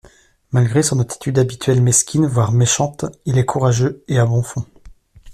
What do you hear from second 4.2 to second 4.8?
bon fond.